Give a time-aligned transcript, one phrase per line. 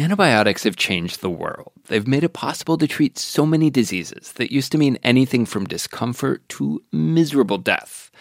[0.00, 1.72] Antibiotics have changed the world.
[1.88, 5.66] They've made it possible to treat so many diseases that used to mean anything from
[5.66, 8.12] discomfort to miserable death.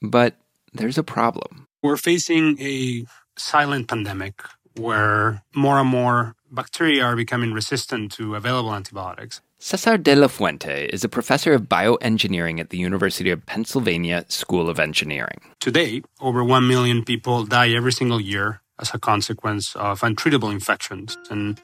[0.00, 0.36] But
[0.72, 1.66] there's a problem.
[1.82, 3.04] We're facing a
[3.36, 4.42] silent pandemic
[4.78, 9.42] where more and more bacteria are becoming resistant to available antibiotics.
[9.58, 14.70] Cesar de la Fuente is a professor of bioengineering at the University of Pennsylvania School
[14.70, 15.40] of Engineering.
[15.60, 21.16] Today, over 1 million people die every single year as a consequence of untreatable infections.
[21.30, 21.60] And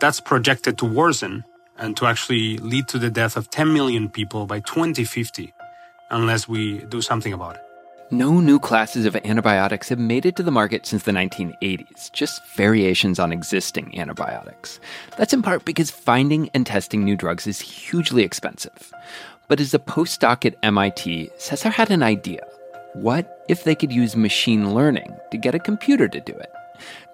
[0.00, 1.44] that's projected to worsen
[1.78, 5.52] and to actually lead to the death of 10 million people by 2050
[6.10, 7.62] unless we do something about it.
[8.10, 12.42] No new classes of antibiotics have made it to the market since the 1980s, just
[12.54, 14.78] variations on existing antibiotics.
[15.16, 18.92] That's in part because finding and testing new drugs is hugely expensive.
[19.48, 22.44] But as a postdoc at MIT, Cesar had an idea.
[22.94, 26.52] What if they could use machine learning to get a computer to do it?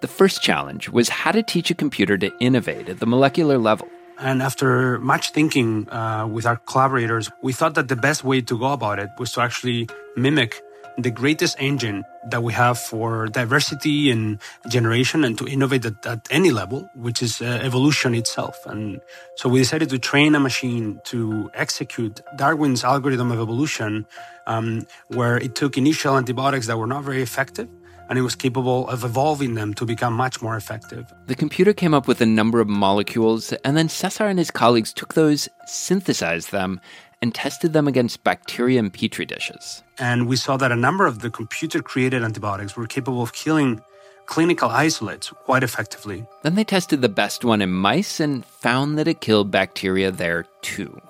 [0.00, 3.86] The first challenge was how to teach a computer to innovate at the molecular level.
[4.18, 8.58] And after much thinking uh, with our collaborators, we thought that the best way to
[8.58, 10.60] go about it was to actually mimic
[10.98, 16.26] the greatest engine that we have for diversity and generation and to innovate at, at
[16.30, 18.58] any level, which is uh, evolution itself.
[18.66, 19.00] And
[19.36, 24.06] so we decided to train a machine to execute Darwin's algorithm of evolution,
[24.46, 27.68] um, where it took initial antibiotics that were not very effective
[28.08, 31.12] and it was capable of evolving them to become much more effective.
[31.26, 34.92] The computer came up with a number of molecules, and then Cesar and his colleagues
[34.94, 36.80] took those, synthesized them,
[37.20, 39.82] and tested them against bacteria in petri dishes.
[39.98, 43.82] And we saw that a number of the computer created antibiotics were capable of killing
[44.26, 46.26] clinical isolates quite effectively.
[46.42, 50.44] Then they tested the best one in mice and found that it killed bacteria there
[50.60, 51.00] too.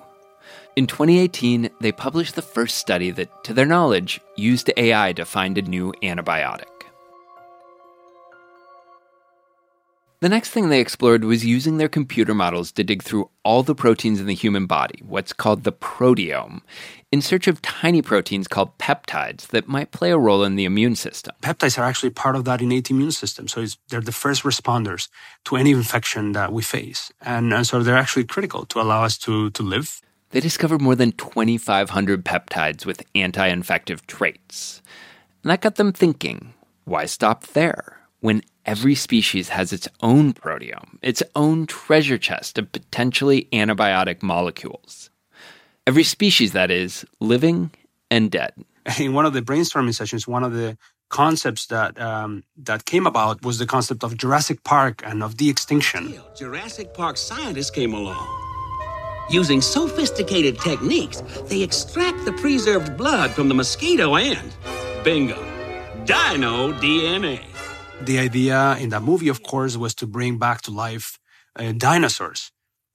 [0.75, 5.57] In 2018, they published the first study that, to their knowledge, used AI to find
[5.57, 6.78] a new antibiotic.
[10.21, 13.73] The next thing they explored was using their computer models to dig through all the
[13.73, 16.59] proteins in the human body, what's called the proteome,
[17.09, 20.97] in search of tiny proteins called peptides that might play a role in the immune
[20.97, 21.33] system.
[21.41, 23.47] Peptides are actually part of that innate immune system.
[23.47, 25.07] So they're the first responders
[25.45, 27.13] to any infection that we face.
[27.21, 30.01] And, and so they're actually critical to allow us to, to live.
[30.31, 34.81] They discovered more than 2,500 peptides with anti infective traits.
[35.43, 37.99] And that got them thinking why stop there?
[38.19, 45.09] when every species has its own proteome, its own treasure chest of potentially antibiotic molecules.
[45.87, 47.71] Every species, that is, living
[48.11, 48.53] and dead.
[48.99, 50.77] In one of the brainstorming sessions, one of the
[51.09, 56.13] concepts that um, that came about was the concept of Jurassic Park and of de-extinction.
[56.37, 58.27] Jurassic Park scientists came along.
[59.31, 64.53] Using sophisticated techniques, they extract the preserved blood from the mosquito and,
[65.03, 65.41] bingo,
[66.05, 67.48] dino DNA
[68.01, 71.19] the idea in that movie, of course, was to bring back to life
[71.55, 72.51] uh, dinosaurs,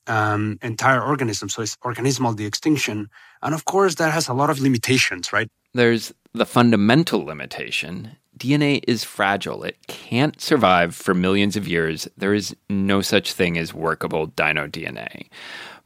[0.07, 1.55] um, entire organisms.
[1.55, 3.09] So it's organismal de-extinction.
[3.43, 5.49] And of course, that has a lot of limitations, right?
[5.75, 8.17] There's the fundamental limitation.
[8.39, 9.63] DNA is fragile.
[9.63, 12.09] It can't survive for millions of years.
[12.17, 15.29] There is no such thing as workable dino DNA.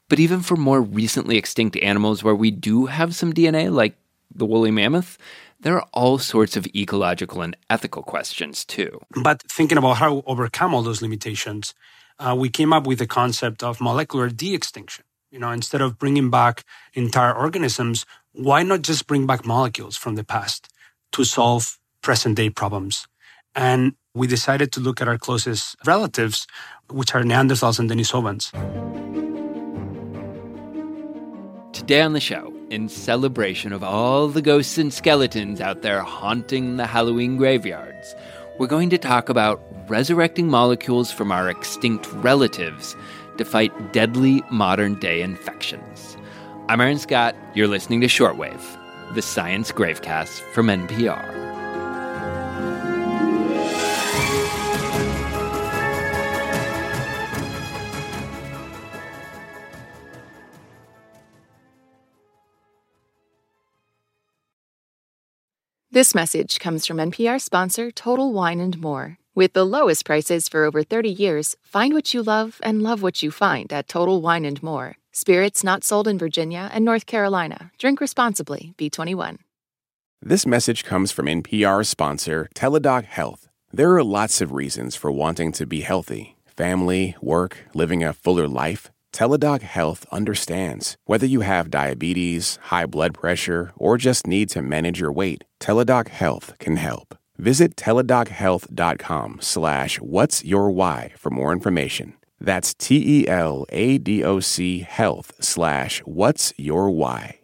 [0.09, 3.97] But even for more recently extinct animals where we do have some DNA, like
[4.35, 5.19] the woolly mammoth,
[5.61, 9.01] there are all sorts of ecological and ethical questions too.
[9.23, 11.75] But thinking about how to overcome all those limitations,
[12.19, 15.05] uh, we came up with the concept of molecular de-extinction.
[15.31, 16.65] You know, instead of bringing back
[16.95, 20.69] entire organisms, why not just bring back molecules from the past
[21.13, 23.07] to solve present day problems?
[23.55, 26.47] And we decided to look at our closest relatives,
[26.89, 28.53] which are Neanderthals and Denisovans.
[31.73, 36.77] Today on the show, in celebration of all the ghosts and skeletons out there haunting
[36.77, 38.15] the Halloween graveyards,
[38.59, 42.97] we're going to talk about resurrecting molecules from our extinct relatives
[43.39, 46.17] to fight deadly modern day infections.
[46.69, 47.35] I'm Aaron Scott.
[47.55, 48.63] You're listening to Shortwave,
[49.15, 51.48] the science gravecast from NPR.
[65.99, 69.19] This message comes from NPR sponsor Total Wine and More.
[69.35, 73.21] With the lowest prices for over 30 years, find what you love and love what
[73.21, 74.95] you find at Total Wine and More.
[75.11, 77.73] Spirits not sold in Virginia and North Carolina.
[77.79, 78.75] Drink responsibly.
[78.79, 79.39] B21.
[80.23, 83.49] This message comes from NPR sponsor Teladoc Health.
[83.73, 88.47] There are lots of reasons for wanting to be healthy family, work, living a fuller
[88.47, 88.93] life.
[89.13, 90.97] Teladoc Health understands.
[91.05, 96.09] Whether you have diabetes, high blood pressure, or just need to manage your weight, Teladoc
[96.09, 97.17] Health can help.
[97.39, 102.15] Visit teladochealth.com slash what's your why for more information.
[102.41, 103.27] That's T-E-L-A-D-O-C
[104.81, 107.41] health slash what's your why.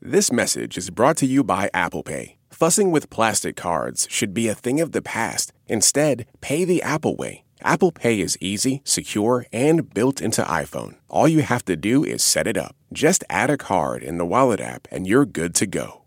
[0.00, 2.38] This message is brought to you by Apple Pay.
[2.50, 5.52] Fussing with plastic cards should be a thing of the past.
[5.66, 7.44] Instead, pay the Apple way.
[7.62, 10.96] Apple Pay is easy, secure, and built into iPhone.
[11.08, 12.76] All you have to do is set it up.
[12.92, 16.02] Just add a card in the Wallet app and you're good to go.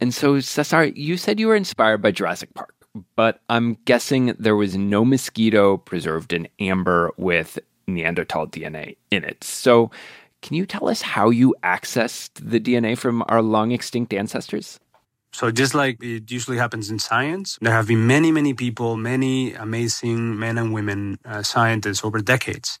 [0.00, 2.74] And so, Cesar, you said you were inspired by Jurassic Park,
[3.14, 9.44] but I'm guessing there was no mosquito preserved in amber with Neanderthal DNA in it.
[9.44, 9.90] So,
[10.42, 14.80] can you tell us how you accessed the DNA from our long extinct ancestors?
[15.32, 19.54] So just like it usually happens in science, there have been many, many people, many
[19.54, 22.78] amazing men and women uh, scientists over decades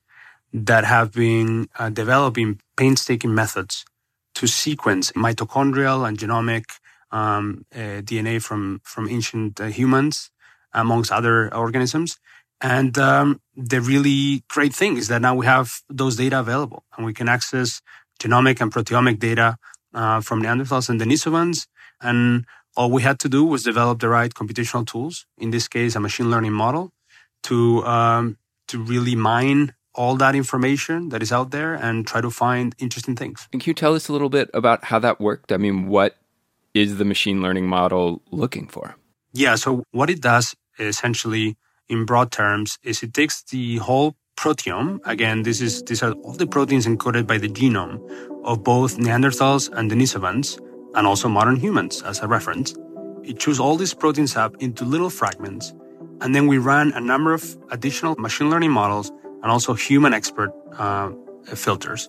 [0.52, 3.86] that have been uh, developing painstaking methods
[4.34, 6.64] to sequence mitochondrial and genomic
[7.10, 10.30] um, uh, DNA from from ancient uh, humans,
[10.74, 12.18] amongst other organisms.
[12.60, 17.04] And um, the really great thing is that now we have those data available, and
[17.06, 17.80] we can access
[18.20, 19.56] genomic and proteomic data
[19.94, 21.66] uh, from Neanderthals and Denisovans
[22.02, 22.44] and
[22.76, 25.26] all we had to do was develop the right computational tools.
[25.38, 26.92] In this case, a machine learning model
[27.44, 28.38] to um,
[28.68, 33.14] to really mine all that information that is out there and try to find interesting
[33.14, 33.46] things.
[33.52, 35.52] And can you tell us a little bit about how that worked?
[35.52, 36.16] I mean, what
[36.72, 38.96] is the machine learning model looking for?
[39.34, 41.56] Yeah, so what it does essentially
[41.88, 45.00] in broad terms is it takes the whole proteome.
[45.04, 48.00] Again, this is these are all the proteins encoded by the genome
[48.44, 50.58] of both Neanderthals and Denisovans
[50.94, 52.74] and also modern humans as a reference.
[53.24, 55.72] It chews all these proteins up into little fragments,
[56.20, 59.10] and then we ran a number of additional machine learning models
[59.42, 61.10] and also human expert uh,
[61.54, 62.08] filters.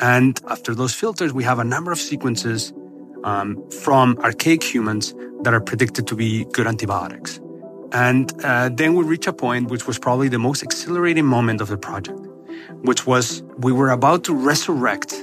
[0.00, 2.72] And after those filters, we have a number of sequences
[3.24, 7.40] um, from archaic humans that are predicted to be good antibiotics.
[7.92, 11.68] And uh, then we reach a point which was probably the most exhilarating moment of
[11.68, 12.20] the project,
[12.82, 15.14] which was we were about to resurrect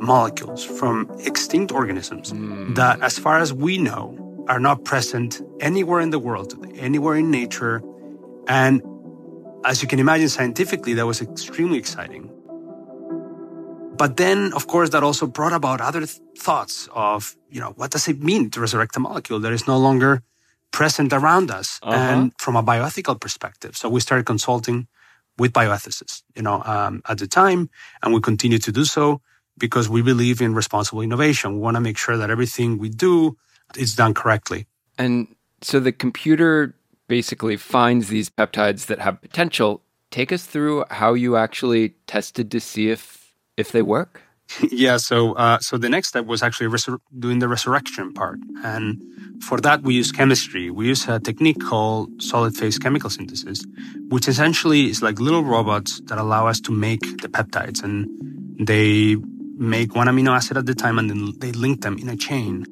[0.00, 2.74] molecules from extinct organisms mm.
[2.74, 4.16] that, as far as we know,
[4.48, 7.82] are not present anywhere in the world anywhere in nature.
[8.48, 8.82] And
[9.64, 12.30] as you can imagine, scientifically, that was extremely exciting.
[13.96, 17.90] But then, of course, that also brought about other th- thoughts of, you know, what
[17.90, 20.22] does it mean to resurrect a molecule that is no longer
[20.72, 21.94] present around us uh-huh.
[21.94, 23.76] and from a bioethical perspective.
[23.76, 24.88] So we started consulting
[25.36, 27.68] with bioethicists, you know, um, at the time,
[28.02, 29.20] and we continue to do so
[29.60, 31.52] because we believe in responsible innovation.
[31.52, 33.36] We want to make sure that everything we do
[33.76, 34.66] is done correctly.
[34.98, 35.28] And
[35.62, 36.74] so the computer
[37.06, 39.82] basically finds these peptides that have potential.
[40.10, 44.22] Take us through how you actually tested to see if if they work.
[44.70, 44.96] yeah.
[44.96, 49.00] So uh, so the next step was actually resur- doing the resurrection part, and
[49.42, 50.70] for that we use chemistry.
[50.70, 53.64] We use a technique called solid phase chemical synthesis,
[54.08, 58.08] which essentially is like little robots that allow us to make the peptides, and
[58.58, 59.16] they
[59.60, 62.64] make one amino acid at the time and then they link them in a chain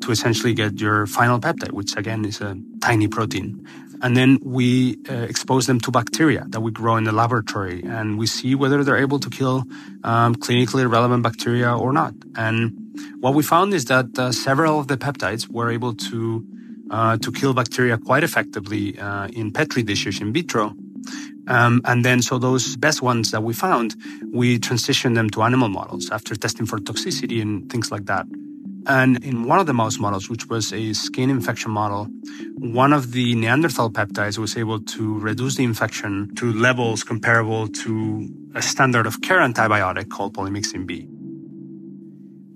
[0.00, 3.66] to essentially get your final peptide, which again is a tiny protein.
[4.02, 8.18] And then we uh, expose them to bacteria that we grow in the laboratory and
[8.18, 9.64] we see whether they're able to kill
[10.04, 12.14] um, clinically relevant bacteria or not.
[12.36, 12.72] And
[13.20, 16.46] what we found is that uh, several of the peptides were able to
[16.90, 20.74] uh, to kill bacteria quite effectively uh, in petri dishes in vitro.
[21.48, 23.94] Um, and then, so those best ones that we found,
[24.32, 28.26] we transitioned them to animal models after testing for toxicity and things like that.
[28.88, 32.06] And in one of the mouse models, which was a skin infection model,
[32.56, 38.28] one of the Neanderthal peptides was able to reduce the infection to levels comparable to
[38.54, 41.08] a standard of care antibiotic called polymyxin B.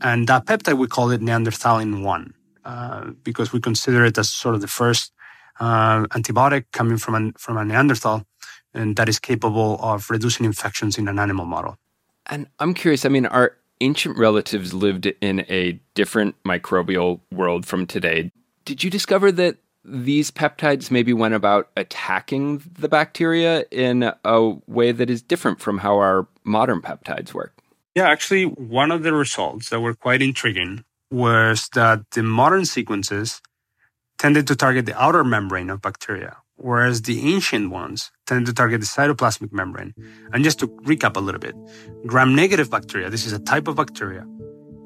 [0.02, 4.54] And that peptide, we call it Neanderthalin 1, uh, because we consider it as sort
[4.54, 5.12] of the first
[5.58, 8.24] uh, antibiotic coming from a, from a Neanderthal
[8.74, 11.76] and that is capable of reducing infections in an animal model.
[12.26, 17.86] And I'm curious, I mean, our ancient relatives lived in a different microbial world from
[17.86, 18.30] today.
[18.64, 24.92] Did you discover that these peptides maybe went about attacking the bacteria in a way
[24.92, 27.54] that is different from how our modern peptides work?
[27.94, 33.40] Yeah, actually, one of the results that were quite intriguing was that the modern sequences
[34.18, 38.80] tended to target the outer membrane of bacteria, whereas the ancient ones tend to target
[38.80, 39.94] the cytoplasmic membrane.
[40.32, 41.54] And just to recap a little bit,
[42.06, 44.26] gram negative bacteria, this is a type of bacteria,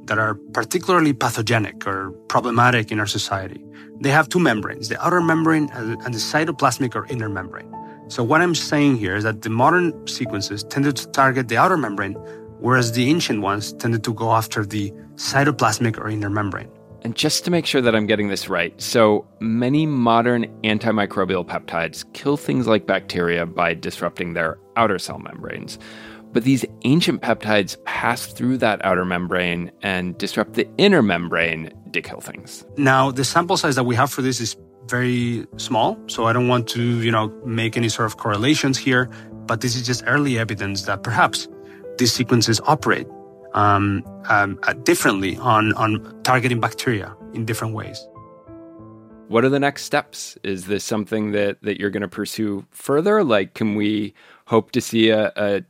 [0.06, 3.64] that are particularly pathogenic or problematic in our society,
[4.00, 7.70] they have two membranes, the outer membrane and the cytoplasmic or inner membrane.
[8.08, 11.78] So what I'm saying here is that the modern sequences tended to target the outer
[11.78, 12.12] membrane,
[12.60, 16.70] whereas the ancient ones tended to go after the cytoplasmic or inner membrane.
[17.04, 22.10] And just to make sure that I'm getting this right, so many modern antimicrobial peptides
[22.14, 25.78] kill things like bacteria by disrupting their outer cell membranes.
[26.32, 32.00] But these ancient peptides pass through that outer membrane and disrupt the inner membrane to
[32.00, 32.64] kill things.
[32.78, 34.56] Now, the sample size that we have for this is
[34.88, 39.10] very small, so I don't want to, you know, make any sort of correlations here,
[39.46, 41.48] but this is just early evidence that perhaps
[41.98, 43.06] these sequences operate
[43.54, 48.06] um, um, uh, differently on, on targeting bacteria in different ways.
[49.28, 50.36] What are the next steps?
[50.42, 53.24] Is this something that, that you're going to pursue further?
[53.24, 54.12] Like, can we
[54.46, 55.62] hope to see a, a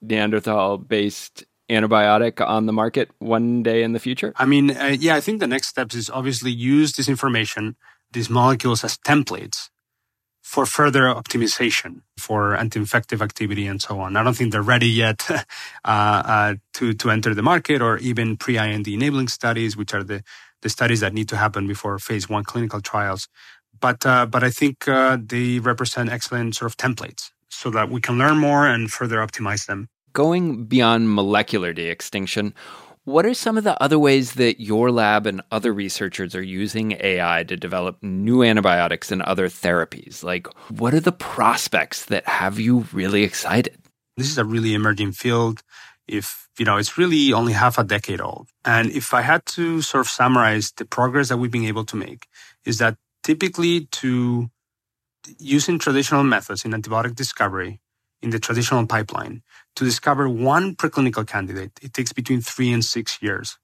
[0.00, 4.32] Neanderthal based antibiotic on the market one day in the future?
[4.36, 7.76] I mean, uh, yeah, I think the next steps is obviously use this information,
[8.12, 9.68] these molecules as templates
[10.46, 14.16] for further optimization for anti-infective activity and so on.
[14.16, 15.42] I don't think they're ready yet uh,
[15.84, 20.22] uh, to to enter the market or even pre-IND enabling studies, which are the
[20.62, 23.26] the studies that need to happen before phase one clinical trials.
[23.80, 28.00] But uh, but I think uh, they represent excellent sort of templates so that we
[28.00, 29.88] can learn more and further optimize them.
[30.12, 32.54] Going beyond molecular de extinction,
[33.06, 36.98] what are some of the other ways that your lab and other researchers are using
[37.00, 40.24] AI to develop new antibiotics and other therapies?
[40.24, 43.78] Like, what are the prospects that have you really excited?
[44.16, 45.62] This is a really emerging field.
[46.08, 48.48] If, you know, it's really only half a decade old.
[48.64, 51.96] And if I had to sort of summarize the progress that we've been able to
[51.96, 52.26] make,
[52.64, 54.50] is that typically to
[55.38, 57.80] using traditional methods in antibiotic discovery
[58.22, 59.42] in the traditional pipeline,
[59.76, 63.58] to discover one preclinical candidate, it takes between three and six years.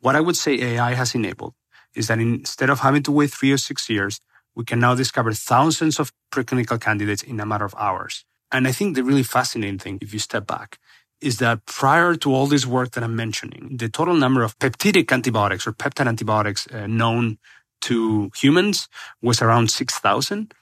[0.00, 1.54] What I would say AI has enabled
[1.94, 4.20] is that instead of having to wait three or six years,
[4.54, 8.24] we can now discover thousands of preclinical candidates in a matter of hours.
[8.50, 10.78] And I think the really fascinating thing, if you step back,
[11.20, 15.10] is that prior to all this work that I'm mentioning, the total number of peptidic
[15.12, 17.38] antibiotics or peptide antibiotics uh, known
[17.82, 18.88] to humans
[19.22, 20.52] was around 6,000.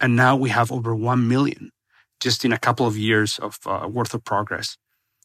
[0.00, 1.70] And now we have over 1 million
[2.20, 4.76] just in a couple of years of uh, worth of progress.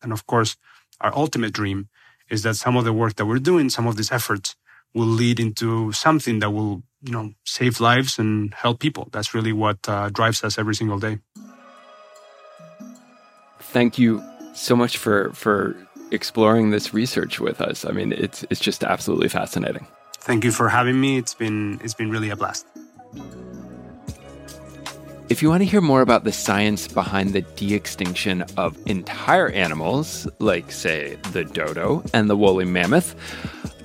[0.01, 0.55] And of course,
[1.01, 1.89] our ultimate dream
[2.29, 4.55] is that some of the work that we're doing, some of these efforts
[4.93, 9.09] will lead into something that will, you know, save lives and help people.
[9.11, 11.19] That's really what uh, drives us every single day.
[13.59, 14.21] Thank you
[14.53, 15.75] so much for for
[16.11, 17.85] exploring this research with us.
[17.85, 19.87] I mean, it's it's just absolutely fascinating.
[20.19, 21.17] Thank you for having me.
[21.17, 22.67] It's been it's been really a blast.
[25.29, 29.49] If you want to hear more about the science behind the de extinction of entire
[29.49, 33.15] animals, like, say, the dodo and the woolly mammoth,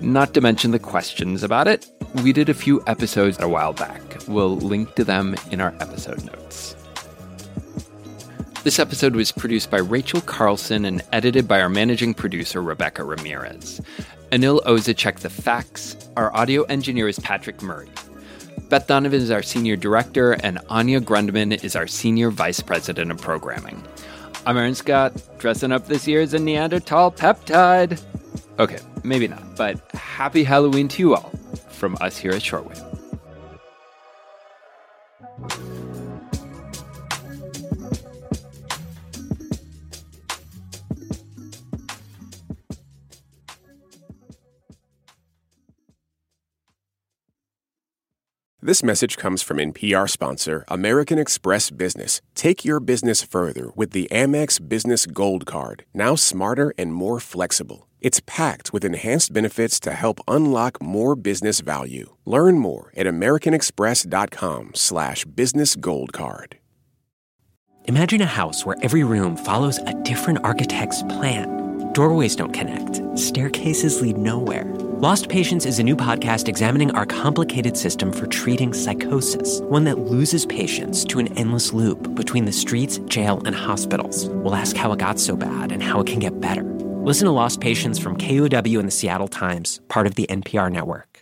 [0.01, 1.91] not to mention the questions about it,
[2.23, 4.03] we did a few episodes a while back.
[4.27, 6.75] We'll link to them in our episode notes.
[8.65, 13.81] This episode was produced by Rachel Carlson and edited by our managing producer, Rebecca Ramirez.
[14.33, 15.97] Anil Oza checked the facts.
[16.17, 17.89] Our audio engineer is Patrick Murray.
[18.69, 23.19] Beth Donovan is our senior director, and Anya Grundman is our senior vice president of
[23.19, 23.83] programming.
[24.45, 28.03] I'm Aaron Scott, dressing up this year as a Neanderthal peptide.
[28.59, 31.33] Okay, maybe not, but happy Halloween to you all
[31.71, 32.88] from us here at Shortwave.
[48.69, 52.21] This message comes from NPR sponsor American Express Business.
[52.35, 57.89] Take your business further with the Amex Business Gold Card, now smarter and more flexible.
[58.03, 62.15] It's packed with enhanced benefits to help unlock more business value.
[62.27, 66.59] Learn more at americanexpress.com slash business gold card.
[67.87, 71.49] Imagine a house where every room follows a different architect's plan.
[71.95, 73.01] Doorways don't connect.
[73.19, 74.71] Staircases lead nowhere.
[75.01, 80.01] Lost Patients is a new podcast examining our complicated system for treating psychosis, one that
[80.01, 84.29] loses patients to an endless loop between the streets, jail, and hospitals.
[84.29, 86.65] We'll ask how it got so bad and how it can get better.
[87.05, 91.18] Listen to Lost Patients from KUOW and the Seattle Times, part of the NPR network.